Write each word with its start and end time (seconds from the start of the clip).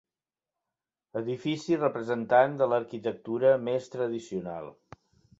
Edifici 1.19 1.75
representant 1.81 2.55
de 2.61 2.67
l'arquitectura 2.71 3.51
més 3.67 3.91
tradicional. 3.97 4.73